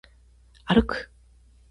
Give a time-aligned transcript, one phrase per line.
[0.65, 1.11] 歩く